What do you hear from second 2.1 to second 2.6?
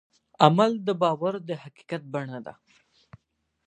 بڼه ده.